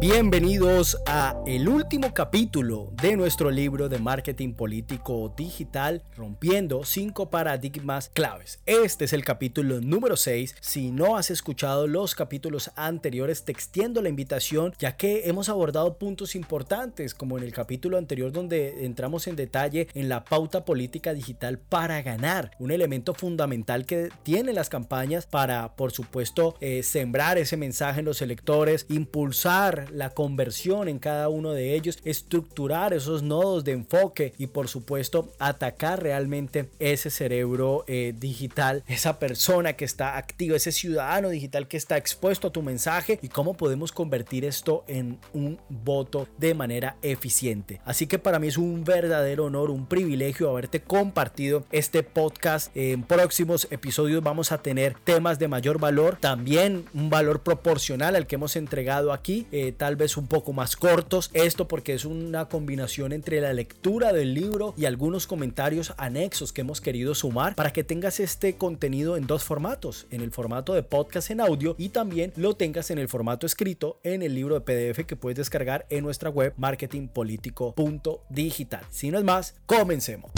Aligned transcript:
Bienvenidos 0.00 0.96
a 1.04 1.36
el 1.44 1.68
último 1.68 2.14
capítulo 2.14 2.90
de 3.02 3.18
nuestro 3.18 3.50
libro 3.50 3.90
de 3.90 3.98
marketing 3.98 4.54
político 4.54 5.34
digital 5.36 6.02
rompiendo 6.16 6.84
cinco 6.84 7.28
paradigmas 7.28 8.08
claves. 8.08 8.60
Este 8.64 9.04
es 9.04 9.12
el 9.12 9.26
capítulo 9.26 9.82
número 9.82 10.16
6. 10.16 10.56
Si 10.58 10.90
no 10.90 11.18
has 11.18 11.30
escuchado 11.30 11.86
los 11.86 12.14
capítulos 12.14 12.70
anteriores, 12.76 13.44
te 13.44 13.52
extiendo 13.52 14.00
la 14.00 14.08
invitación 14.08 14.72
ya 14.78 14.96
que 14.96 15.28
hemos 15.28 15.50
abordado 15.50 15.98
puntos 15.98 16.34
importantes 16.34 17.12
como 17.12 17.36
en 17.36 17.44
el 17.44 17.52
capítulo 17.52 17.98
anterior 17.98 18.32
donde 18.32 18.86
entramos 18.86 19.26
en 19.26 19.36
detalle 19.36 19.88
en 19.92 20.08
la 20.08 20.24
pauta 20.24 20.64
política 20.64 21.12
digital 21.12 21.58
para 21.58 22.00
ganar, 22.00 22.52
un 22.58 22.70
elemento 22.70 23.12
fundamental 23.12 23.84
que 23.84 24.08
tienen 24.22 24.54
las 24.54 24.70
campañas 24.70 25.26
para 25.26 25.76
por 25.76 25.92
supuesto 25.92 26.56
eh, 26.62 26.82
sembrar 26.82 27.36
ese 27.36 27.58
mensaje 27.58 28.00
en 28.00 28.06
los 28.06 28.22
electores, 28.22 28.86
impulsar 28.88 29.89
la 29.92 30.10
conversión 30.10 30.88
en 30.88 30.98
cada 30.98 31.28
uno 31.28 31.52
de 31.52 31.74
ellos, 31.74 31.98
estructurar 32.04 32.92
esos 32.92 33.22
nodos 33.22 33.64
de 33.64 33.72
enfoque 33.72 34.32
y 34.38 34.46
por 34.48 34.68
supuesto 34.68 35.32
atacar 35.38 36.02
realmente 36.02 36.70
ese 36.78 37.10
cerebro 37.10 37.84
eh, 37.86 38.14
digital, 38.16 38.82
esa 38.86 39.18
persona 39.18 39.74
que 39.74 39.84
está 39.84 40.16
activa, 40.16 40.56
ese 40.56 40.72
ciudadano 40.72 41.28
digital 41.28 41.68
que 41.68 41.76
está 41.76 41.96
expuesto 41.96 42.48
a 42.48 42.52
tu 42.52 42.62
mensaje 42.62 43.18
y 43.22 43.28
cómo 43.28 43.54
podemos 43.54 43.92
convertir 43.92 44.44
esto 44.44 44.84
en 44.86 45.18
un 45.32 45.58
voto 45.68 46.28
de 46.38 46.54
manera 46.54 46.96
eficiente. 47.02 47.80
Así 47.84 48.06
que 48.06 48.18
para 48.18 48.38
mí 48.38 48.48
es 48.48 48.58
un 48.58 48.84
verdadero 48.84 49.46
honor, 49.46 49.70
un 49.70 49.86
privilegio 49.86 50.50
haberte 50.50 50.80
compartido 50.80 51.64
este 51.70 52.02
podcast. 52.02 52.74
En 52.76 53.02
próximos 53.02 53.68
episodios 53.70 54.22
vamos 54.22 54.52
a 54.52 54.58
tener 54.62 54.94
temas 55.04 55.38
de 55.38 55.48
mayor 55.48 55.78
valor, 55.78 56.16
también 56.20 56.84
un 56.94 57.10
valor 57.10 57.42
proporcional 57.42 58.16
al 58.16 58.26
que 58.26 58.36
hemos 58.36 58.56
entregado 58.56 59.12
aquí. 59.12 59.46
Eh, 59.52 59.72
tal 59.80 59.96
vez 59.96 60.16
un 60.18 60.26
poco 60.26 60.52
más 60.52 60.76
cortos. 60.76 61.30
Esto 61.32 61.66
porque 61.66 61.94
es 61.94 62.04
una 62.04 62.50
combinación 62.50 63.14
entre 63.14 63.40
la 63.40 63.54
lectura 63.54 64.12
del 64.12 64.34
libro 64.34 64.74
y 64.76 64.84
algunos 64.84 65.26
comentarios 65.26 65.94
anexos 65.96 66.52
que 66.52 66.60
hemos 66.60 66.82
querido 66.82 67.14
sumar 67.14 67.54
para 67.54 67.72
que 67.72 67.82
tengas 67.82 68.20
este 68.20 68.56
contenido 68.56 69.16
en 69.16 69.26
dos 69.26 69.42
formatos, 69.42 70.06
en 70.10 70.20
el 70.20 70.32
formato 70.32 70.74
de 70.74 70.82
podcast 70.82 71.30
en 71.30 71.40
audio 71.40 71.76
y 71.78 71.88
también 71.88 72.34
lo 72.36 72.56
tengas 72.56 72.90
en 72.90 72.98
el 72.98 73.08
formato 73.08 73.46
escrito 73.46 74.00
en 74.02 74.22
el 74.22 74.34
libro 74.34 74.60
de 74.60 74.60
PDF 74.60 75.06
que 75.06 75.16
puedes 75.16 75.38
descargar 75.38 75.86
en 75.88 76.04
nuestra 76.04 76.28
web 76.28 76.52
marketingpolitico.digital. 76.58 78.84
Si 78.90 79.10
no 79.10 79.16
es 79.16 79.24
más, 79.24 79.54
comencemos. 79.64 80.30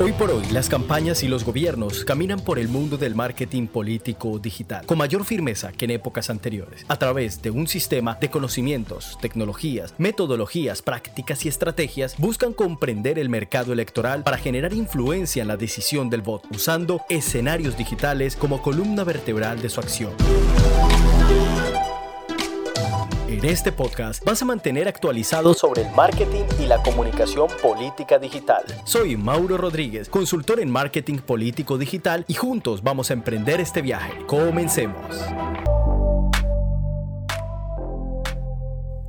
Hoy 0.00 0.10
por 0.10 0.28
hoy, 0.32 0.44
las 0.50 0.68
campañas 0.68 1.22
y 1.22 1.28
los 1.28 1.44
gobiernos 1.44 2.04
caminan 2.04 2.40
por 2.40 2.58
el 2.58 2.66
mundo 2.66 2.96
del 2.96 3.14
marketing 3.14 3.68
político 3.68 4.40
digital 4.40 4.84
con 4.86 4.98
mayor 4.98 5.24
firmeza 5.24 5.70
que 5.70 5.84
en 5.84 5.92
épocas 5.92 6.30
anteriores, 6.30 6.84
a 6.88 6.96
través 6.98 7.40
de 7.42 7.50
un 7.50 7.68
sistema 7.68 8.18
de 8.20 8.28
conocimientos, 8.28 9.16
tecnologías, 9.20 9.94
metodologías, 9.98 10.82
prácticas 10.82 11.44
y 11.44 11.48
estrategias, 11.48 12.16
buscan 12.18 12.54
comprender 12.54 13.20
el 13.20 13.28
mercado 13.28 13.72
electoral 13.72 14.24
para 14.24 14.36
generar 14.36 14.72
influencia 14.72 15.42
en 15.42 15.48
la 15.48 15.56
decisión 15.56 16.10
del 16.10 16.22
voto, 16.22 16.48
usando 16.52 17.02
escenarios 17.08 17.76
digitales 17.76 18.34
como 18.34 18.62
columna 18.62 19.04
vertebral 19.04 19.62
de 19.62 19.68
su 19.68 19.78
acción. 19.78 20.10
En 23.34 23.44
este 23.44 23.72
podcast 23.72 24.24
vas 24.24 24.40
a 24.42 24.44
mantener 24.44 24.86
actualizado 24.86 25.54
sobre 25.54 25.82
el 25.82 25.90
marketing 25.90 26.44
y 26.60 26.66
la 26.66 26.80
comunicación 26.80 27.48
política 27.60 28.16
digital. 28.16 28.62
Soy 28.84 29.16
Mauro 29.16 29.56
Rodríguez, 29.56 30.08
consultor 30.08 30.60
en 30.60 30.70
marketing 30.70 31.18
político 31.18 31.76
digital 31.76 32.24
y 32.28 32.34
juntos 32.34 32.84
vamos 32.84 33.10
a 33.10 33.14
emprender 33.14 33.58
este 33.58 33.82
viaje. 33.82 34.24
Comencemos. 34.26 34.96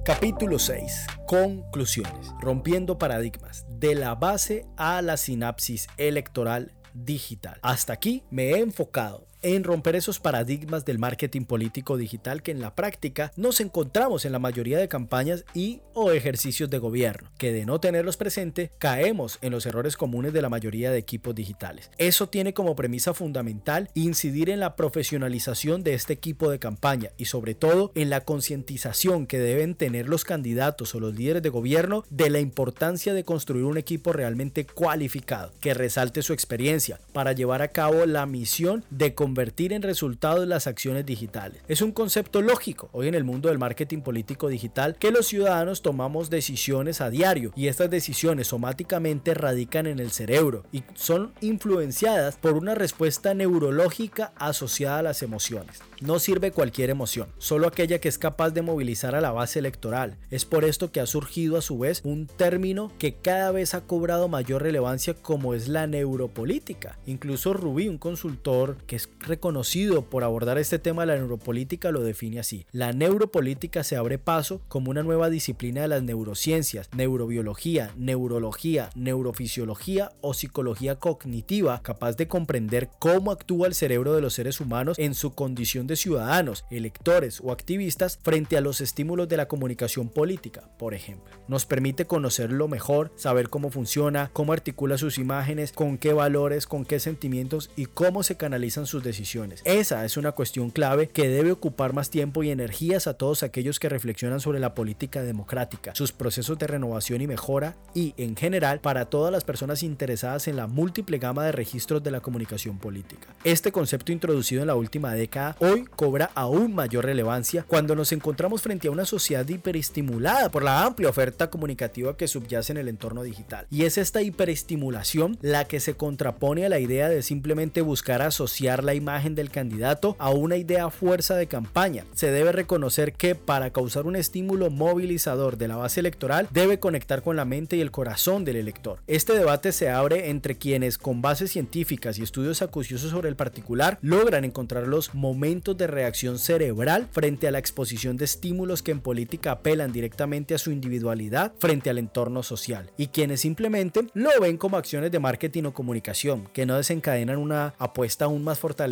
Capítulo 0.04 0.58
6. 0.58 1.06
Conclusiones. 1.28 2.34
Rompiendo 2.42 2.98
paradigmas. 2.98 3.68
De 3.70 3.94
la 3.94 4.16
base 4.16 4.66
a 4.76 5.04
la 5.04 5.18
sinapsis 5.18 5.86
electoral 5.98 6.72
digital. 6.96 7.60
Hasta 7.62 7.94
aquí 7.94 8.24
me 8.32 8.54
he 8.54 8.60
enfocado 8.60 9.28
en 9.42 9.64
romper 9.64 9.96
esos 9.96 10.20
paradigmas 10.20 10.86
del 10.86 11.00
marketing 11.00 11.46
político 11.46 11.98
digital 11.98 12.42
que 12.42 12.52
en 12.52 12.62
la 12.62 12.76
práctica 12.76 13.32
nos 13.36 13.62
encontramos 13.62 14.26
en 14.26 14.32
la 14.32 14.40
mayoría 14.40 14.78
de 14.78 14.88
campañas 14.88 15.46
y 15.54 15.82
o 15.94 16.12
ejercicios 16.12 16.70
de 16.70 16.78
gobierno, 16.78 17.30
que 17.38 17.52
de 17.52 17.66
no 17.66 17.80
tenerlos 17.80 18.18
presente 18.18 18.72
caemos 18.78 19.38
en 19.42 19.52
los 19.52 19.66
errores 19.66 19.98
comunes 19.98 20.34
de 20.34 20.42
la 20.42 20.50
mayoría 20.50 20.92
de 20.92 20.98
equipos 20.98 21.36
digitales. 21.36 21.90
Eso 21.98 22.28
tiene 22.28 22.54
como 22.54 22.76
premisa 22.76 23.14
fundamental 23.14 23.90
incidir 23.94 24.50
en 24.50 24.60
la 24.60 24.76
profesionalización 24.76 25.84
de 25.84 25.94
este 25.94 26.14
equipo 26.14 26.50
de 26.50 26.60
campaña 26.60 27.10
y 27.18 27.26
sobre 27.26 27.56
todo 27.56 27.92
en 27.96 28.10
la 28.10 28.22
concientización 28.22 29.28
que 29.28 29.40
deben 29.40 29.76
tener 29.76 30.10
los 30.10 30.24
candidatos 30.24 30.96
o 30.96 31.00
los 31.00 31.16
líderes 31.16 31.44
de 31.44 31.50
gobierno 31.50 32.04
de 32.10 32.30
la 32.30 32.40
importancia 32.40 33.14
de 33.14 33.24
construir 33.24 33.66
un 33.66 33.78
equipo 33.78 34.14
realmente 34.14 34.66
cualificado, 34.66 35.52
que 35.60 35.74
resalte 35.74 36.22
su 36.22 36.34
experiencia 36.34 37.00
para 37.14 37.34
llevar 37.34 37.62
a 37.62 37.70
cabo 37.70 38.06
la 38.06 38.26
misión 38.26 38.84
de 38.90 39.14
convertir 39.36 39.74
en 39.74 39.82
resultados 39.82 40.48
las 40.48 40.66
acciones 40.66 41.06
digitales. 41.06 41.62
Es 41.68 41.82
un 41.82 41.92
concepto 41.92 42.42
lógico 42.42 42.88
hoy 42.94 43.10
en 43.10 43.16
el 43.16 43.26
mundo 43.26 43.50
del 43.50 43.58
marketing 43.58 44.00
político 44.00 44.48
digital 44.48 44.96
que 44.98 45.12
los 45.12 45.28
ciudadanos 45.28 45.82
tomamos 45.82 46.30
decisiones 46.30 47.02
a 47.02 47.10
diario 47.10 47.52
y 47.54 47.68
estas 47.68 47.90
decisiones 47.90 48.48
somáticamente 48.48 49.34
radican 49.34 49.88
en 49.88 50.00
el 50.00 50.12
cerebro 50.12 50.64
y 50.72 50.84
son 50.94 51.34
influenciadas 51.42 52.38
por 52.38 52.54
una 52.54 52.76
respuesta 52.76 53.34
neurológica 53.34 54.32
asociada 54.38 55.00
a 55.00 55.04
las 55.04 55.22
emociones. 55.22 55.82
No 56.00 56.20
sirve 56.20 56.52
cualquier 56.52 56.90
emoción, 56.90 57.28
solo 57.38 57.68
aquella 57.68 58.00
que 58.00 58.08
es 58.08 58.18
capaz 58.18 58.52
de 58.52 58.62
movilizar 58.62 59.16
a 59.16 59.22
la 59.22 59.34
base 59.34 59.60
electoral. 59.60 60.16
Es 60.32 60.46
por 60.46 60.64
esto 60.64 60.94
que 60.94 61.02
ha 61.02 61.06
surgido 61.08 61.58
a 61.58 61.62
su 61.62 61.78
vez 61.78 62.00
un 62.06 62.28
término 62.28 62.90
que 63.00 63.16
cada 63.16 63.52
vez 63.52 63.74
ha 63.74 63.82
cobrado 63.82 64.30
mayor 64.30 64.62
relevancia 64.62 65.14
como 65.14 65.54
es 65.54 65.68
la 65.68 65.88
neuropolítica. 65.88 67.00
Incluso 67.06 67.54
Rubí, 67.54 67.90
un 67.90 67.98
consultor 67.98 68.78
que 68.88 68.96
es 68.96 69.08
reconocido 69.20 70.04
por 70.10 70.24
abordar 70.24 70.58
este 70.58 70.80
tema 70.80 71.04
de 71.04 71.08
la 71.08 71.16
neuropolítica, 71.16 71.92
lo 71.92 72.02
define 72.02 72.40
así. 72.40 72.66
La 72.72 72.94
neuropolítica 72.94 73.84
se 73.84 73.96
abre 73.96 74.18
paso 74.18 74.62
como 74.68 74.92
una 74.92 75.04
nueva 75.04 75.30
disciplina 75.30 75.82
de 75.82 75.88
las 75.88 76.04
neurociencias, 76.04 76.90
neurobiología, 76.96 77.94
neurología, 77.98 78.90
neurofisiología 78.96 80.12
o 80.22 80.34
psicología 80.34 80.96
cognitiva, 80.96 81.82
capaz 81.82 82.18
de 82.18 82.28
comprender 82.28 82.90
cómo 83.00 83.32
actúa 83.32 83.68
el 83.68 83.76
cerebro 83.76 84.14
de 84.14 84.22
los 84.22 84.34
seres 84.34 84.60
humanos 84.60 85.00
en 85.00 85.14
su 85.14 85.34
condición 85.34 85.88
de 85.88 85.96
ciudadanos, 85.96 86.66
electores 86.70 87.42
o 87.44 87.52
activistas 87.52 88.20
frente 88.22 88.58
a 88.58 88.62
los 88.62 88.82
estímulos 88.82 89.30
de 89.30 89.38
la 89.38 89.48
comunicación 89.48 90.10
política, 90.10 90.70
por 90.78 90.94
ejemplo. 90.94 91.34
Nos 91.48 91.66
permite 91.66 92.06
conocerlo 92.06 92.68
mejor, 92.68 93.12
saber 93.16 93.50
cómo 93.50 93.70
funciona, 93.70 94.30
cómo 94.34 94.54
articula 94.54 94.98
sus 94.98 95.18
imágenes, 95.18 95.72
con 95.72 95.98
qué 95.98 96.14
valores, 96.14 96.68
con 96.68 96.86
qué 96.86 97.00
sentimientos 97.00 97.72
y 97.76 97.86
cómo 97.86 98.24
se 98.24 98.38
canalizan 98.38 98.86
sus 98.86 99.04
decisiones. 99.06 99.62
Esa 99.64 100.04
es 100.04 100.18
una 100.18 100.34
cuestión 100.34 100.70
clave 100.70 101.08
que 101.08 101.30
debe 101.30 101.54
ocupar 101.54 101.94
más 101.94 102.10
tiempo 102.10 102.44
y 102.44 102.52
energías 102.52 103.08
a 103.08 103.14
todos 103.14 103.44
aquellos 103.44 103.80
que 103.80 103.88
reflexionan 103.88 104.42
sobre 104.42 104.60
la 104.60 104.76
política 104.76 105.24
democrática, 105.24 105.96
sus 105.96 106.12
procesos 106.12 106.60
de 106.60 106.68
renovación 106.68 107.22
y 107.22 107.28
mejora 107.28 107.76
y, 107.94 108.14
en 108.18 108.36
general, 108.36 108.82
para 108.82 109.06
todas 109.06 109.32
las 109.32 109.46
personas 109.46 109.84
interesadas 109.84 110.50
en 110.50 110.58
la 110.58 110.68
múltiple 110.68 111.18
gama 111.18 111.46
de 111.46 111.54
registros 111.54 112.04
de 112.04 112.12
la 112.12 112.20
comunicación 112.20 112.78
política. 112.78 113.28
Este 113.44 113.72
concepto 113.72 114.12
introducido 114.12 114.62
en 114.62 114.68
la 114.68 114.76
última 114.76 115.14
década 115.14 115.56
hoy 115.60 115.86
cobra 115.86 116.32
aún 116.34 116.74
mayor 116.74 117.06
relevancia 117.06 117.64
cuando 117.68 117.96
nos 117.96 118.12
encontramos 118.12 118.62
frente 118.62 118.88
a 118.88 118.92
una 118.92 119.06
sociedad 119.06 119.48
hiperestimulada 119.48 120.50
por 120.50 120.64
la 120.64 120.84
amplia 120.84 121.10
oferta 121.10 121.50
comunicativa 121.50 122.18
que 122.18 122.28
subyace 122.28 122.72
en 122.72 122.78
el 122.78 122.88
entorno 122.88 123.22
digital. 123.22 123.68
Y 123.70 123.84
es 123.84 123.98
esta 123.98 124.22
hiperestimulación 124.22 125.38
la 125.42 125.66
que 125.66 125.80
se 125.80 125.96
contrapone 125.96 126.66
a 126.66 126.70
la 126.70 126.80
idea 126.80 127.10
de 127.10 127.22
simplemente 127.22 127.82
buscar 127.82 128.22
asociar 128.22 128.84
la 128.84 128.95
imagen 128.96 129.36
del 129.36 129.50
candidato 129.50 130.16
a 130.20 130.30
una 130.30 130.58
idea 130.58 130.90
fuerza 130.90 131.36
de 131.36 131.48
campaña. 131.48 132.06
Se 132.14 132.32
debe 132.32 132.52
reconocer 132.52 133.14
que 133.14 133.36
para 133.36 133.72
causar 133.72 134.06
un 134.06 134.16
estímulo 134.16 134.70
movilizador 134.70 135.58
de 135.58 135.68
la 135.68 135.78
base 135.78 136.00
electoral 136.00 136.48
debe 136.52 136.80
conectar 136.80 137.22
con 137.22 137.36
la 137.36 137.46
mente 137.46 137.78
y 137.78 137.82
el 137.82 137.92
corazón 137.92 138.46
del 138.46 138.56
elector. 138.58 139.00
Este 139.08 139.34
debate 139.34 139.72
se 139.72 139.90
abre 139.90 140.30
entre 140.30 140.56
quienes 140.56 140.98
con 140.98 141.22
bases 141.22 141.52
científicas 141.52 142.18
y 142.18 142.24
estudios 142.24 142.62
acuciosos 142.62 143.12
sobre 143.12 143.30
el 143.30 143.36
particular 143.36 143.98
logran 144.02 144.46
encontrar 144.46 144.88
los 144.88 145.14
momentos 145.14 145.78
de 145.78 145.88
reacción 145.88 146.40
cerebral 146.40 147.08
frente 147.12 147.48
a 147.48 147.52
la 147.52 147.60
exposición 147.60 148.18
de 148.18 148.26
estímulos 148.26 148.82
que 148.82 148.92
en 148.92 149.02
política 149.02 149.52
apelan 149.52 149.92
directamente 149.92 150.56
a 150.56 150.58
su 150.58 150.72
individualidad 150.72 151.54
frente 151.60 151.90
al 151.90 151.98
entorno 151.98 152.44
social 152.44 152.92
y 152.98 153.08
quienes 153.08 153.42
simplemente 153.42 154.08
lo 154.14 154.30
ven 154.40 154.58
como 154.58 154.78
acciones 154.78 155.12
de 155.12 155.20
marketing 155.20 155.64
o 155.66 155.74
comunicación 155.74 156.48
que 156.54 156.66
no 156.66 156.78
desencadenan 156.78 157.38
una 157.38 157.74
apuesta 157.78 158.26
aún 158.26 158.44
más 158.44 158.60
fortalecida. 158.60 158.85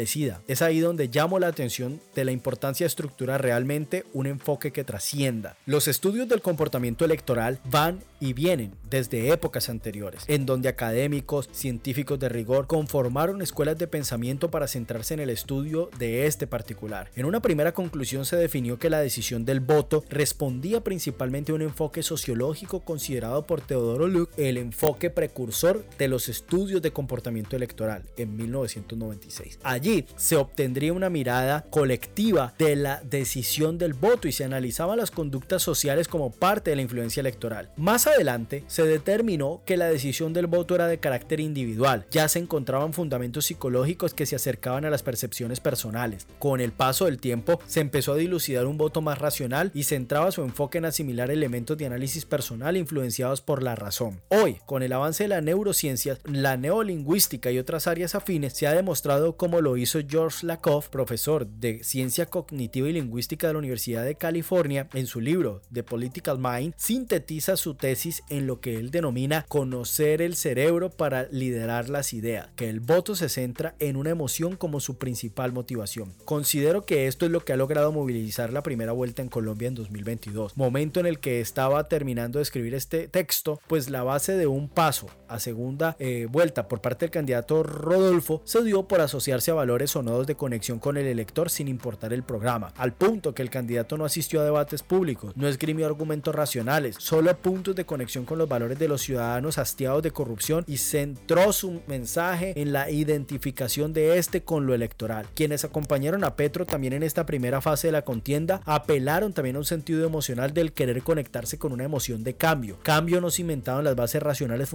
Es 0.48 0.62
ahí 0.62 0.80
donde 0.80 1.08
llamo 1.08 1.38
la 1.38 1.48
atención 1.48 2.02
de 2.16 2.26
la 2.26 2.32
importancia 2.32 2.84
de 2.84 2.88
estructurar 2.88 3.42
realmente 3.42 4.06
un 4.14 4.26
enfoque 4.26 4.72
que 4.72 4.84
trascienda. 4.84 5.56
Los 5.66 5.88
estudios 5.88 6.28
del 6.28 6.42
comportamiento 6.42 7.06
electoral 7.06 7.60
van 7.70 8.00
y 8.20 8.34
vienen 8.34 8.74
desde 8.90 9.32
épocas 9.32 9.70
anteriores, 9.70 10.24
en 10.28 10.46
donde 10.46 10.70
académicos, 10.70 11.50
científicos 11.52 12.20
de 12.20 12.30
rigor 12.30 12.68
conformaron 12.68 13.42
escuelas 13.42 13.78
de 13.78 13.88
pensamiento 13.88 14.50
para 14.50 14.68
centrarse 14.68 15.14
en 15.14 15.20
el 15.20 15.30
estudio 15.30 15.90
de 16.00 16.26
este 16.26 16.48
particular. 16.48 17.12
En 17.16 17.26
una 17.26 17.42
primera 17.42 17.74
conclusión 17.74 18.26
se 18.26 18.38
definió 18.38 18.80
que 18.80 18.90
la 18.90 19.02
decisión 19.02 19.46
del 19.46 19.60
voto 19.60 20.04
respondía 20.10 20.84
principalmente 20.84 21.52
a 21.52 21.56
un 21.56 21.62
enfoque 21.62 22.02
sociológico 22.02 22.80
considerado 22.80 23.46
por 23.46 23.62
Teodoro 23.62 24.08
Luc 24.08 24.32
el 24.38 24.58
enfoque 24.58 25.10
precursor 25.10 25.86
de 26.00 26.08
los 26.08 26.30
estudios 26.30 26.82
de 26.82 26.92
comportamiento 26.92 27.56
electoral 27.56 28.04
en 28.18 28.36
1996. 28.38 29.60
Allí 29.64 29.83
se 30.16 30.38
obtendría 30.38 30.94
una 30.94 31.10
mirada 31.10 31.66
colectiva 31.70 32.54
de 32.58 32.76
la 32.76 33.02
decisión 33.04 33.78
del 33.78 33.94
voto 33.94 34.28
y 34.28 34.32
se 34.32 34.46
analizaban 34.46 34.98
las 34.98 35.12
conductas 35.12 35.62
sociales 35.62 36.08
como 36.08 36.32
parte 36.32 36.70
de 36.70 36.78
la 36.78 36.82
influencia 36.82 37.20
electoral. 37.20 37.70
Más 37.76 38.08
adelante 38.08 38.64
se 38.68 38.84
determinó 38.84 39.62
que 39.66 39.76
la 39.76 39.88
decisión 39.88 40.32
del 40.32 40.48
voto 40.48 40.76
era 40.76 40.88
de 40.88 41.00
carácter 41.00 41.42
individual, 41.42 42.06
ya 42.12 42.28
se 42.30 42.40
encontraban 42.40 42.94
fundamentos 42.94 43.46
psicológicos 43.46 44.14
que 44.14 44.26
se 44.26 44.38
acercaban 44.38 44.86
a 44.86 44.90
las 44.90 45.04
percepciones 45.04 45.60
personales. 45.60 46.28
Con 46.40 46.62
el 46.62 46.72
paso 46.72 47.06
del 47.06 47.20
tiempo 47.20 47.60
se 47.68 47.82
empezó 47.82 48.14
a 48.14 48.18
dilucidar 48.18 48.66
un 48.66 48.78
voto 48.78 49.02
más 49.02 49.18
racional 49.18 49.72
y 49.74 49.84
centraba 49.84 50.32
su 50.32 50.44
enfoque 50.44 50.78
en 50.78 50.86
asimilar 50.86 51.30
elementos 51.30 51.78
de 51.78 51.88
análisis 51.88 52.26
personal 52.26 52.78
influenciados 52.78 53.42
por 53.42 53.62
la 53.62 53.76
razón. 53.76 54.22
Hoy, 54.30 54.60
con 54.66 54.82
el 54.82 54.94
avance 54.94 55.26
de 55.26 55.30
la 55.30 55.42
neurociencia, 55.42 56.18
la 56.24 56.56
neolingüística 56.56 57.52
y 57.52 57.60
otras 57.60 57.88
áreas 57.88 58.16
afines, 58.16 58.54
se 58.54 58.68
ha 58.68 58.74
demostrado 58.74 59.36
como 59.36 59.60
lo 59.60 59.73
hizo 59.78 60.00
George 60.08 60.46
Lakoff, 60.46 60.90
profesor 60.90 61.48
de 61.48 61.84
ciencia 61.84 62.26
cognitiva 62.26 62.90
y 62.90 62.94
lingüística 62.94 63.48
de 63.48 63.54
la 63.54 63.60
Universidad 63.60 64.04
de 64.04 64.16
California, 64.16 64.88
en 64.94 65.08
su 65.08 65.22
libro 65.22 65.62
The 65.72 65.84
Political 65.84 66.38
Mind, 66.40 66.74
sintetiza 66.78 67.58
su 67.58 67.76
tesis 67.76 68.24
en 68.30 68.48
lo 68.48 68.60
que 68.60 68.76
él 68.76 68.92
denomina 68.92 69.46
conocer 69.48 70.22
el 70.22 70.36
cerebro 70.36 70.90
para 70.90 71.28
liderar 71.32 71.90
las 71.90 72.14
ideas, 72.14 72.50
que 72.56 72.70
el 72.70 72.80
voto 72.80 73.16
se 73.16 73.30
centra 73.30 73.76
en 73.80 73.96
una 73.96 74.10
emoción 74.10 74.56
como 74.56 74.80
su 74.80 74.98
principal 74.98 75.54
motivación. 75.54 76.14
Considero 76.26 76.86
que 76.86 77.08
esto 77.08 77.26
es 77.26 77.32
lo 77.32 77.44
que 77.46 77.54
ha 77.54 77.58
logrado 77.58 77.92
movilizar 77.92 78.52
la 78.52 78.64
primera 78.64 78.92
vuelta 78.92 79.22
en 79.22 79.30
Colombia 79.30 79.68
en 79.68 79.76
2022, 79.76 80.58
momento 80.58 81.00
en 81.00 81.06
el 81.06 81.20
que 81.20 81.42
estaba 81.42 81.88
terminando 81.88 82.40
de 82.40 82.44
escribir 82.44 82.74
este 82.74 83.08
texto, 83.08 83.60
pues 83.68 83.90
la 83.90 84.04
base 84.04 84.38
de 84.38 84.48
un 84.48 84.70
paso 84.70 85.08
a 85.34 85.40
segunda 85.40 85.96
eh, 86.00 86.28
vuelta 86.30 86.68
por 86.68 86.82
parte 86.82 87.06
del 87.06 87.12
candidato 87.12 87.64
Rodolfo 87.64 88.42
se 88.46 88.64
dio 88.64 88.84
por 88.88 89.02
asociarse 89.02 89.52
a 89.52 89.56
valores 89.56 89.96
o 89.96 90.04
nodos 90.04 90.28
de 90.28 90.36
conexión 90.36 90.80
con 90.80 90.98
el 90.98 91.08
elector 91.08 91.50
sin 91.50 91.68
importar 91.68 92.14
el 92.14 92.24
programa, 92.24 92.74
al 92.78 92.94
punto 92.94 93.34
que 93.34 93.42
el 93.42 93.50
candidato 93.50 93.98
no 93.98 94.06
asistió 94.06 94.42
a 94.42 94.46
debates 94.46 94.84
públicos, 94.84 95.34
no 95.36 95.48
esgrimió 95.48 95.86
argumentos 95.86 96.34
racionales, 96.34 96.96
solo 97.00 97.36
puntos 97.38 97.76
de 97.76 97.86
conexión 97.86 98.26
con 98.26 98.38
los 98.38 98.50
valores 98.50 98.78
de 98.80 98.88
los 98.88 99.02
ciudadanos 99.02 99.58
hastiados 99.58 100.04
de 100.04 100.12
corrupción 100.12 100.64
y 100.68 100.78
centró 100.78 101.52
su 101.52 101.82
mensaje 101.88 102.60
en 102.60 102.74
la 102.74 102.90
identificación 102.90 103.94
de 103.94 104.18
este 104.18 104.44
con 104.44 104.66
lo 104.66 104.74
electoral. 104.74 105.28
Quienes 105.36 105.66
acompañaron 105.66 106.24
a 106.24 106.36
Petro 106.36 106.66
también 106.66 106.94
en 106.94 107.04
esta 107.04 107.26
primera 107.26 107.62
fase 107.62 107.88
de 107.88 107.94
la 107.94 108.04
contienda 108.04 108.62
apelaron 108.66 109.34
también 109.34 109.56
a 109.56 109.60
un 109.60 109.66
sentido 109.66 110.06
emocional 110.06 110.54
del 110.54 110.74
querer 110.74 111.02
conectarse 111.02 111.58
con 111.58 111.72
una 111.72 111.84
emoción 111.84 112.24
de 112.24 112.36
cambio, 112.36 112.78
cambio 112.84 113.20
no 113.20 113.32
cimentado 113.32 113.80
en 113.80 113.86
las 113.86 113.96
bases 113.96 114.22
racionales 114.22 114.70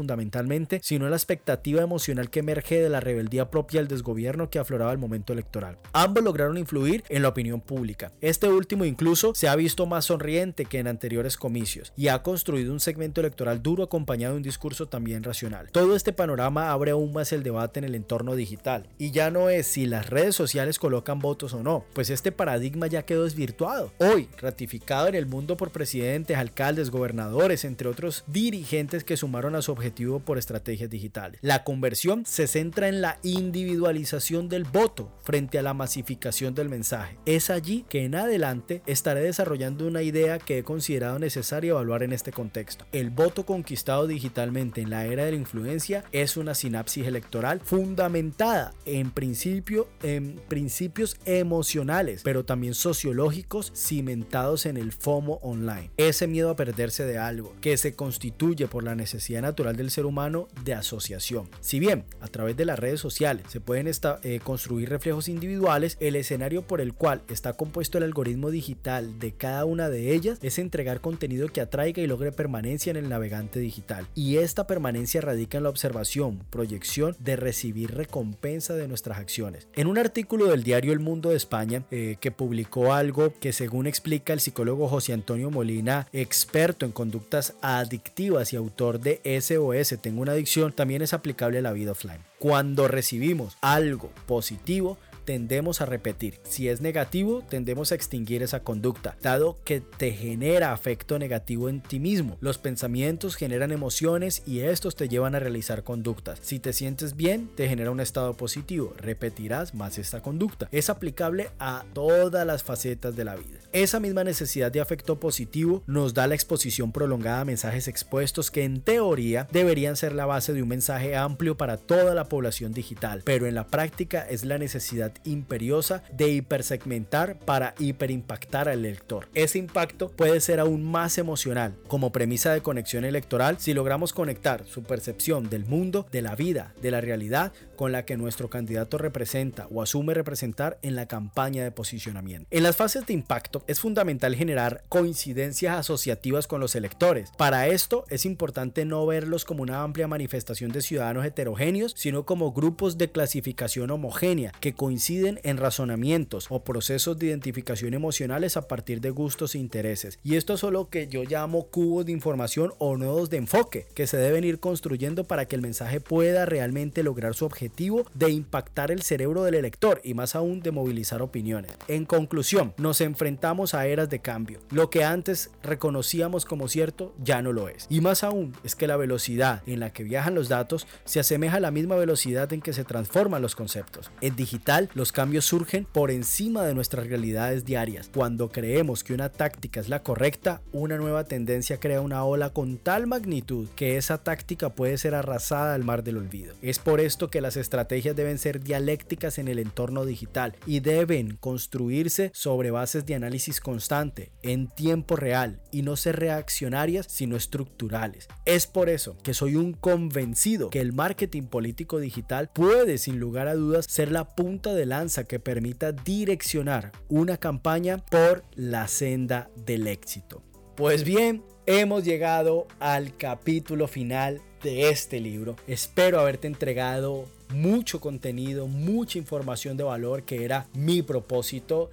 sino 0.83 1.09
la 1.09 1.17
expectativa 1.17 1.83
emocional 1.83 2.31
que 2.31 2.41
emerge 2.41 2.81
de 2.81 2.89
la 2.89 3.01
rebeldía 3.01 3.51
propia 3.51 3.81
del 3.81 3.89
desgobierno 3.89 4.51
que 4.51 4.59
afloraba 4.59 4.93
el 4.93 4.99
momento 4.99 5.33
electoral. 5.33 5.77
Ambos 5.93 6.25
lograron 6.25 6.59
influir 6.59 7.05
en 7.09 7.23
la 7.23 7.29
opinión 7.29 7.61
pública. 7.61 8.13
Este 8.21 8.49
último 8.49 8.85
incluso 8.85 9.35
se 9.35 9.49
ha 9.49 9.57
visto 9.57 9.87
más 9.87 10.07
sonriente 10.07 10.65
que 10.65 10.79
en 10.79 10.87
anteriores 10.87 11.37
comicios 11.37 11.93
y 11.97 12.09
ha 12.09 12.23
construido 12.23 12.73
un 12.73 12.81
segmento 12.81 13.21
electoral 13.21 13.63
duro 13.63 13.85
acompañado 13.85 14.35
de 14.35 14.39
un 14.39 14.43
discurso 14.43 14.87
también 14.87 15.23
racional. 15.23 15.71
Todo 15.71 15.95
este 15.95 16.13
panorama 16.13 16.73
abre 16.73 16.93
aún 16.93 17.13
más 17.13 17.33
el 17.33 17.43
debate 17.43 17.81
en 17.81 17.85
el 17.85 17.95
entorno 17.95 18.35
digital 18.35 18.89
y 18.99 19.11
ya 19.11 19.31
no 19.31 19.51
es 19.51 19.67
si 19.67 19.87
las 19.87 20.09
redes 20.09 20.35
sociales 20.35 20.79
colocan 20.79 21.19
votos 21.19 21.53
o 21.55 21.63
no, 21.63 21.85
pues 21.93 22.11
este 22.11 22.33
paradigma 22.33 22.87
ya 22.87 23.03
quedó 23.03 23.25
desvirtuado. 23.25 23.93
Hoy, 23.99 24.29
ratificado 24.39 25.09
en 25.09 25.15
el 25.15 25.27
mundo 25.27 25.57
por 25.57 25.71
presidentes, 25.71 26.37
alcaldes, 26.37 26.91
gobernadores, 26.91 27.65
entre 27.65 27.89
otros 27.89 28.25
dirigentes 28.27 29.05
que 29.05 29.17
sumaron 29.17 29.55
a 29.55 29.63
su 29.63 29.73
objetivo 29.73 30.21
por 30.21 30.38
estrategias 30.39 30.91
digitales. 30.91 31.41
La 31.43 31.65
conversión 31.65 32.25
se 32.27 32.47
centra 32.47 32.89
en 32.89 33.01
la 33.01 33.19
individualización 33.23 34.49
del 34.49 34.65
voto 34.65 35.13
frente 35.23 35.59
a 35.59 35.63
la 35.63 35.75
masificación 35.75 36.55
del 36.55 36.69
mensaje. 36.69 37.19
Es 37.27 37.51
allí 37.51 37.85
que 37.89 38.05
en 38.05 38.15
adelante 38.15 38.83
estaré 38.87 39.21
desarrollando 39.21 39.87
una 39.87 40.03
idea 40.03 40.39
que 40.39 40.59
he 40.59 40.63
considerado 40.63 41.19
necesaria 41.19 41.71
evaluar 41.71 42.03
en 42.03 42.13
este 42.13 42.33
contexto. 42.33 42.85
El 42.93 43.11
voto 43.11 43.45
conquistado 43.45 44.07
digitalmente 44.07 44.81
en 44.81 44.91
la 44.91 45.07
era 45.07 45.25
de 45.25 45.33
la 45.33 45.37
influencia 45.37 46.05
es 46.13 46.37
una 46.37 46.55
sinapsis 46.55 47.07
electoral 47.07 47.61
fundamentada 47.61 48.73
en 48.85 49.11
principio 49.11 49.89
en 50.03 50.41
principios 50.49 51.17
emocionales, 51.25 52.23
pero 52.23 52.45
también 52.45 52.75
sociológicos 52.75 53.73
cimentados 53.75 54.67
en 54.67 54.77
el 54.77 54.93
FOMO 54.93 55.39
online. 55.43 55.91
Ese 55.97 56.27
miedo 56.27 56.51
a 56.51 56.57
perderse 56.57 57.05
de 57.05 57.19
algo 57.19 57.55
que 57.61 57.77
se 57.77 57.95
constituye 57.95 58.67
por 58.67 58.85
la 58.85 58.95
necesidad 58.95 59.43
natural 59.43 59.77
del 59.77 59.91
ser 59.91 60.07
humano 60.07 60.18
de 60.65 60.75
asociación. 60.75 61.49
Si 61.61 61.79
bien 61.79 62.05
a 62.21 62.27
través 62.27 62.57
de 62.57 62.65
las 62.65 62.79
redes 62.79 62.99
sociales 62.99 63.47
se 63.49 63.61
pueden 63.61 63.87
eh, 63.87 64.41
construir 64.43 64.89
reflejos 64.89 65.29
individuales, 65.29 65.97
el 66.01 66.17
escenario 66.17 66.63
por 66.63 66.81
el 66.81 66.93
cual 66.93 67.23
está 67.29 67.53
compuesto 67.53 67.99
el 67.99 68.05
algoritmo 68.05 68.51
digital 68.51 69.21
de 69.21 69.33
cada 69.33 69.65
una 69.65 69.89
de 69.89 70.13
ellas 70.13 70.39
es 70.43 70.59
entregar 70.59 71.01
contenido 71.01 71.49
que 71.49 71.61
atraiga 71.61 72.03
y 72.03 72.09
logre 72.09 72.33
permanencia 72.33 72.91
en 72.91 72.97
el 72.97 73.09
navegante 73.09 73.61
digital. 73.61 74.09
Y 74.17 74.39
esta 74.39 74.67
permanencia 74.67 75.21
radica 75.21 75.59
en 75.59 75.65
la 75.65 75.71
observación, 75.71 76.41
proyección 76.51 77.15
de 77.21 77.37
recibir 77.37 77.95
recompensa 77.95 78.75
de 78.75 78.89
nuestras 78.89 79.19
acciones. 79.19 79.69
En 79.77 79.87
un 79.87 79.99
artículo 79.99 80.47
del 80.47 80.65
diario 80.65 80.93
El 80.93 80.99
Mundo 80.99 81.31
de 81.31 81.37
España 81.37 81.85
eh, 81.93 82.17
que 82.21 82.33
publicó 82.33 82.93
algo 82.93 83.33
que 83.41 83.53
según 83.53 83.87
explica 83.87 84.33
el 84.33 84.41
psicólogo 84.41 84.89
José 84.89 85.13
Antonio 85.13 85.51
Molina, 85.51 86.09
experto 86.13 86.85
en 86.85 86.93
conductas 86.93 87.55
adictivas 87.63 88.53
y 88.53 88.57
autor 88.57 88.99
de 88.99 89.21
SOS, 89.41 90.01
Tengo 90.09 90.23
una 90.23 90.33
adicción, 90.33 90.73
también 90.73 91.03
es 91.03 91.13
aplicable 91.13 91.59
a 91.59 91.61
la 91.61 91.73
vida 91.73 91.93
offline. 91.93 92.23
Cuando 92.39 92.89
recibimos 92.89 93.59
algo 93.61 94.11
positivo, 94.25 94.97
tendemos 95.29 95.83
a 95.83 95.85
repetir. 95.85 96.41
Si 96.45 96.71
es 96.71 96.81
negativo, 96.81 97.45
tendemos 97.47 97.93
a 97.93 97.95
extinguir 97.95 98.43
esa 98.43 98.61
conducta, 98.61 99.19
dado 99.21 99.59
que 99.63 99.83
te 99.83 100.11
genera 100.13 100.73
afecto 100.73 101.19
negativo 101.19 101.69
en 101.69 101.83
ti 101.83 102.01
mismo. 102.01 102.39
Los 102.41 102.57
pensamientos 102.57 103.37
generan 103.37 103.71
emociones 103.71 104.43
y 104.47 104.61
estos 104.61 104.97
te 104.97 105.07
llevan 105.07 105.35
a 105.35 105.39
realizar 105.39 105.85
conductas. 105.85 106.39
Si 106.41 106.61
te 106.61 106.73
sientes 106.73 107.15
bien, 107.15 107.51
te 107.55 107.69
genera 107.69 107.91
un 107.91 108.01
estado 108.01 108.39
positivo, 108.39 108.95
repetirás 108.97 109.75
más 109.75 109.99
esta 109.99 110.23
conducta. 110.23 110.67
Es 110.73 110.89
aplicable 110.89 111.51
a 111.59 111.85
todas 111.93 112.47
las 112.47 112.63
facetas 112.63 113.15
de 113.15 113.25
la 113.27 113.37
vida. 113.37 113.59
Esa 113.73 114.01
misma 114.01 114.25
necesidad 114.25 114.73
de 114.73 114.81
afecto 114.81 115.21
positivo 115.21 115.83
nos 115.87 116.15
da 116.15 116.27
la 116.27 116.37
exposición 116.37 116.91
prolongada 116.91 117.43
a 117.43 117.45
mensajes 117.45 117.87
expuestos 117.87 118.51
que 118.51 118.65
en 118.65 118.81
teoría 118.81 119.47
deberían 119.53 119.97
ser 119.97 120.15
la 120.15 120.25
base 120.25 120.55
de 120.55 120.63
un 120.63 120.69
mensaje 120.71 121.17
amplio 121.17 121.59
para 121.59 121.77
toda 121.77 122.15
la 122.15 122.31
población 122.31 122.73
digital, 122.73 123.21
pero 123.27 123.47
en 123.47 123.55
la 123.55 123.67
práctica 123.67 124.27
es 124.27 124.47
la 124.47 124.57
necesidad 124.57 125.13
imperiosa 125.25 126.03
de 126.13 126.29
hipersegmentar 126.31 127.39
para 127.39 127.75
hiperimpactar 127.79 128.69
al 128.69 128.83
lector. 128.83 129.29
Ese 129.35 129.59
impacto 129.59 130.09
puede 130.09 130.41
ser 130.41 130.61
aún 130.61 130.85
más 130.85 131.19
emocional 131.19 131.75
como 131.89 132.13
premisa 132.13 132.53
de 132.53 132.61
conexión 132.61 133.05
electoral 133.05 133.59
si 133.59 133.75
logramos 133.75 134.13
conectar 134.13 134.65
su 134.67 134.83
percepción 134.83 135.51
del 135.51 135.65
mundo, 135.65 136.07
de 136.13 136.23
la 136.23 136.35
vida, 136.35 136.75
de 136.81 136.91
la 136.91 137.01
realidad 137.01 137.53
con 137.79 137.93
la 137.93 138.05
que 138.05 138.17
nuestro 138.17 138.51
candidato 138.51 138.99
representa 138.99 139.69
o 139.71 139.83
asume 139.83 140.13
representar 140.13 140.81
en 140.83 140.97
la 140.97 141.07
campaña 141.07 141.63
de 141.63 141.71
posicionamiento. 141.71 142.49
En 142.51 142.65
las 142.65 142.75
fases 142.75 143.07
de 143.07 143.13
impacto 143.13 143.63
es 143.69 143.79
fundamental 143.79 144.35
generar 144.35 144.83
coincidencias 144.89 145.79
asociativas 145.79 146.49
con 146.49 146.61
los 146.61 146.75
electores. 146.75 147.31
Para 147.39 147.69
esto 147.69 148.05
es 148.11 148.27
importante 148.27 148.85
no 148.85 149.07
verlos 149.07 149.45
como 149.45 149.63
una 149.63 149.85
amplia 149.85 150.09
manifestación 150.09 150.73
de 150.73 150.83
ciudadanos 150.83 151.25
heterogéneos, 151.25 151.95
sino 151.97 152.27
como 152.27 152.51
grupos 152.51 152.99
de 152.99 153.13
clasificación 153.13 153.93
homogénea 153.93 154.51
que 154.59 154.75
coinciden 154.75 155.39
en 155.45 155.57
razonamientos 155.57 156.49
o 156.51 156.65
procesos 156.65 157.17
de 157.17 157.27
identificación 157.27 157.95
emocionales 157.95 158.57
a 158.57 158.67
partir 158.67 159.01
de 159.01 159.11
gustos 159.11 159.55
e 159.55 159.59
intereses. 159.59 160.19
Y 160.25 160.35
esto 160.35 160.55
es 160.55 160.65
lo 160.65 160.89
que 160.89 161.07
yo 161.07 161.23
llamo 161.23 161.69
cubos 161.69 162.07
de 162.07 162.11
información 162.11 162.73
o 162.79 162.97
nodos 162.97 163.31
de 163.31 163.37
enfoque 163.37 163.87
que 163.95 164.09
se 164.09 164.17
deben 164.17 164.43
ir 164.43 164.59
construyendo 164.59 165.23
para 165.23 165.47
que 165.47 165.55
el 165.55 165.63
mensaje 165.63 166.01
pueda 166.01 166.45
realmente 166.45 167.05
lograr 167.05 167.37
su 167.37 167.45
objetivo 167.45 167.68
de 168.15 168.31
impactar 168.31 168.91
el 168.91 169.03
cerebro 169.03 169.45
del 169.45 169.55
elector 169.55 170.01
y 170.03 170.15
más 170.15 170.35
aún 170.35 170.61
de 170.61 170.71
movilizar 170.71 171.23
opiniones. 171.23 171.73
En 171.87 172.07
conclusión, 172.07 172.75
nos 172.77 173.01
enfrentamos 173.01 173.75
a 173.75 173.87
eras 173.87 174.09
de 174.11 174.21
cambio. 174.21 174.61
Lo 174.71 174.91
que 174.91 175.05
antes 175.05 175.51
reconocíamos 175.63 176.45
como 176.45 176.69
cierto 176.69 177.15
ya 177.23 177.43
no 177.43 177.53
lo 177.53 177.69
es. 177.69 177.87
Y 177.89 178.01
más 178.01 178.25
aún 178.25 178.55
es 178.65 178.75
que 178.75 178.87
la 178.87 178.97
velocidad 178.97 179.63
en 179.67 179.81
la 179.81 179.93
que 179.93 180.03
viajan 180.03 180.35
los 180.35 180.49
datos 180.49 180.87
se 181.05 181.21
asemeja 181.21 181.59
a 181.59 181.61
la 181.61 181.71
misma 181.71 181.97
velocidad 181.97 182.53
en 182.53 182.61
que 182.61 182.73
se 182.73 182.85
transforman 182.85 183.43
los 183.43 183.55
conceptos. 183.55 184.11
En 184.21 184.37
digital 184.37 184.91
los 184.95 185.13
cambios 185.13 185.45
surgen 185.45 185.85
por 185.85 186.11
encima 186.11 186.65
de 186.65 186.75
nuestras 186.75 187.07
realidades 187.07 187.65
diarias. 187.65 188.11
Cuando 188.13 188.49
creemos 188.49 189.05
que 189.05 189.15
una 189.15 189.29
táctica 189.29 189.81
es 189.81 189.89
la 189.89 190.03
correcta, 190.03 190.63
una 190.73 190.97
nueva 190.97 191.25
tendencia 191.25 191.81
crea 191.81 192.01
una 192.01 192.25
ola 192.25 192.51
con 192.51 192.79
tal 192.79 193.07
magnitud 193.07 193.69
que 193.77 193.97
esa 193.97 194.19
táctica 194.19 194.71
puede 194.71 194.99
ser 194.99 195.15
arrasada 195.15 195.75
al 195.75 195.85
mar 195.85 196.03
del 196.03 196.17
olvido. 196.17 196.55
Es 196.63 196.79
por 196.79 197.01
esto 197.01 197.29
que 197.29 197.41
las 197.41 197.58
estrategias 197.59 198.17
deben 198.17 198.39
ser 198.39 198.61
dialécticas 198.63 199.39
en 199.39 199.49
el 199.49 199.59
entorno 199.59 200.05
digital 200.05 200.57
y 200.67 200.81
deben 200.81 201.37
construirse 201.37 202.31
sobre 202.35 202.71
bases 202.71 203.05
de 203.07 203.15
análisis 203.15 203.61
constante, 203.61 204.33
en 204.43 204.69
tiempo 204.69 205.17
real, 205.17 205.61
y 205.71 205.83
no 205.83 205.97
ser 205.97 206.17
reaccionarias, 206.17 207.07
sino 207.09 207.37
estructurales. 207.37 208.29
Es 208.45 208.67
por 208.67 208.89
eso 208.89 209.17
que 209.23 209.35
soy 209.35 209.57
un 209.57 209.73
convencido 209.73 210.71
que 210.71 210.81
el 210.81 210.93
marketing 210.93 211.45
político 211.45 211.99
digital 211.99 212.51
puede 212.53 212.99
sin 212.99 213.21
lugar 213.21 213.49
a 213.49 213.55
dudas 213.55 213.87
ser 213.89 214.11
la 214.11 214.25
punta 214.25 214.75
de 214.75 214.87
lanza 214.87 215.25
que 215.25 215.41
permita 215.41 215.93
direccionar 215.93 216.93
una 217.09 217.37
campaña 217.37 217.99
por 217.99 218.45
la 218.55 218.89
senda 218.89 219.51
del 219.57 219.87
éxito. 219.87 220.48
Pues 220.79 221.03
bien, 221.03 221.43
hemos 221.67 222.05
llegado 222.05 222.69
al 222.79 223.17
capítulo 223.17 223.89
final 223.89 224.41
de 224.63 224.91
este 224.91 225.19
libro. 225.19 225.57
Espero 225.67 226.21
haberte 226.21 226.47
entregado 226.47 227.25
mucho 227.53 228.01
contenido, 228.01 228.69
mucha 228.69 229.19
información 229.19 229.77
de 229.77 229.83
valor 229.83 230.23
que 230.23 230.45
era 230.45 230.69
mi 230.75 231.03
propósito 231.03 231.91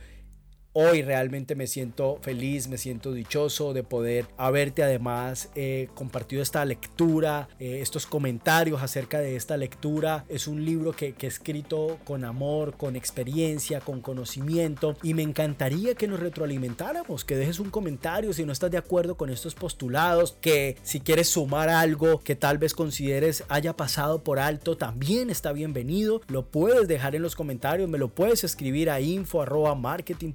Hoy 0.77 1.03
realmente 1.03 1.55
me 1.55 1.67
siento 1.67 2.19
feliz, 2.21 2.67
me 2.67 2.77
siento 2.77 3.13
dichoso 3.13 3.71
de 3.71 3.83
poder 3.83 4.25
haberte 4.35 4.83
además 4.83 5.49
eh, 5.55 5.87
compartido 5.95 6.41
esta 6.41 6.65
lectura, 6.65 7.47
eh, 7.61 7.79
estos 7.79 8.05
comentarios 8.05 8.83
acerca 8.83 9.21
de 9.21 9.37
esta 9.37 9.55
lectura. 9.55 10.25
Es 10.27 10.49
un 10.49 10.65
libro 10.65 10.91
que, 10.91 11.13
que 11.13 11.27
he 11.27 11.29
escrito 11.29 11.97
con 12.03 12.25
amor, 12.25 12.75
con 12.75 12.97
experiencia, 12.97 13.79
con 13.79 14.01
conocimiento 14.01 14.97
y 15.01 15.13
me 15.13 15.21
encantaría 15.21 15.95
que 15.95 16.09
nos 16.09 16.19
retroalimentáramos, 16.19 17.23
que 17.23 17.37
dejes 17.37 17.61
un 17.61 17.69
comentario 17.69 18.33
si 18.33 18.43
no 18.43 18.51
estás 18.51 18.69
de 18.69 18.77
acuerdo 18.77 19.15
con 19.15 19.29
estos 19.29 19.55
postulados, 19.55 20.35
que 20.41 20.75
si 20.83 20.99
quieres 20.99 21.29
sumar 21.29 21.69
algo 21.69 22.19
que 22.19 22.35
tal 22.35 22.57
vez 22.57 22.73
consideres 22.73 23.45
haya 23.47 23.77
pasado 23.77 24.25
por 24.25 24.39
alto, 24.39 24.75
también 24.75 25.29
está 25.29 25.53
bienvenido. 25.53 26.19
Lo 26.27 26.45
puedes 26.45 26.89
dejar 26.89 27.15
en 27.15 27.21
los 27.21 27.37
comentarios, 27.37 27.87
me 27.87 27.97
lo 27.97 28.09
puedes 28.09 28.43
escribir 28.43 28.89
a 28.89 28.99
info 28.99 29.45
marketing 29.75 30.33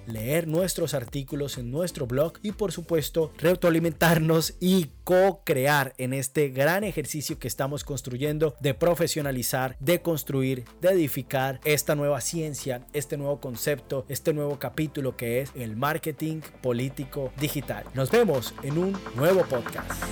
nuestros 0.46 0.94
artículos 0.94 1.58
en 1.58 1.72
nuestro 1.72 2.06
blog 2.06 2.34
y 2.44 2.52
por 2.52 2.72
supuesto 2.72 3.32
retroalimentarnos 3.38 4.56
y 4.60 4.92
co-crear 5.04 5.94
en 5.98 6.14
este 6.14 6.50
gran 6.50 6.84
ejercicio 6.84 7.40
que 7.40 7.48
estamos 7.48 7.86
construyendo 7.86 8.56
de 8.60 8.74
profesionalizar, 8.74 9.78
de 9.80 10.02
construir, 10.02 10.66
de 10.82 10.90
edificar 10.90 11.62
esta 11.64 11.96
nueva 11.96 12.20
ciencia, 12.20 12.86
este 12.92 13.16
nuevo 13.16 13.40
concepto, 13.40 14.06
este 14.10 14.34
nuevo 14.34 14.60
capítulo 14.60 15.16
que 15.16 15.40
es 15.40 15.52
el 15.56 15.78
marketing 15.78 16.42
político 16.62 17.32
digital. 17.40 17.86
Nos 17.94 18.12
vemos 18.12 18.54
en 18.64 18.78
un 18.78 18.98
nuevo 19.16 19.44
podcast. 19.46 20.04